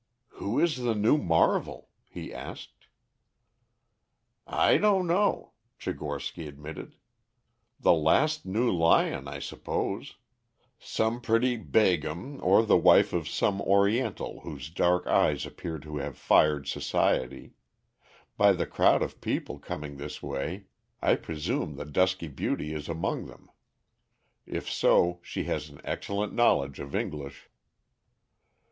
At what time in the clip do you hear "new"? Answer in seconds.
0.95-1.19, 8.43-8.71